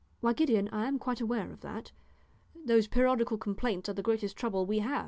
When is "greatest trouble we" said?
4.01-4.79